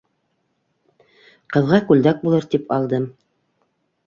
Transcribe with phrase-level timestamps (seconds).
[1.57, 3.07] Ҡыҙға күлдәк булыр тип алдым.